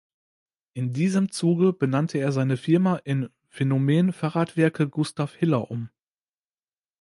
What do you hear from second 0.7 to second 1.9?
In diesem Zuge